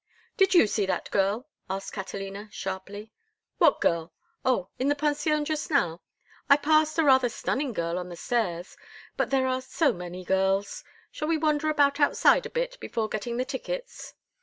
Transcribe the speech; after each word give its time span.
"Did 0.35 0.55
you 0.55 0.65
see 0.65 0.87
that 0.87 1.11
girl?" 1.11 1.47
asked 1.69 1.93
Catalina, 1.93 2.49
sharply. 2.51 3.11
"What 3.59 3.79
girl? 3.79 4.11
Oh, 4.43 4.69
in 4.79 4.87
the 4.87 4.95
pension, 4.95 5.45
just 5.45 5.69
now. 5.69 6.01
I 6.49 6.57
passed 6.57 6.97
a 6.97 7.03
rather 7.03 7.29
stunning 7.29 7.71
girl 7.71 7.99
on 7.99 8.09
the 8.09 8.15
stairs—but 8.15 9.29
there 9.29 9.45
are 9.45 9.61
so 9.61 9.93
many 9.93 10.23
girls! 10.23 10.83
Shall 11.11 11.27
we 11.27 11.37
wander 11.37 11.69
about 11.69 11.99
outside 11.99 12.47
a 12.47 12.49
bit 12.49 12.79
before 12.79 13.09
getting 13.09 13.37
the 13.37 13.45
tickets?" 13.45 14.15